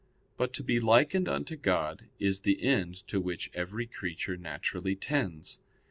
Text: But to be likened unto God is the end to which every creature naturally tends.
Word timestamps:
But 0.35 0.51
to 0.53 0.63
be 0.63 0.79
likened 0.79 1.27
unto 1.29 1.55
God 1.55 2.05
is 2.17 2.41
the 2.41 2.63
end 2.63 2.95
to 3.05 3.21
which 3.21 3.51
every 3.53 3.85
creature 3.85 4.35
naturally 4.35 4.95
tends. 4.95 5.59